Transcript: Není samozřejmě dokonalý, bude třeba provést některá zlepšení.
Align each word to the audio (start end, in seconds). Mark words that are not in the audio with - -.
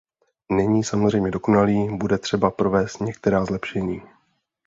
Není 0.51 0.83
samozřejmě 0.83 1.31
dokonalý, 1.31 1.87
bude 1.97 2.17
třeba 2.17 2.51
provést 2.51 2.99
některá 3.01 3.45
zlepšení. 3.45 4.01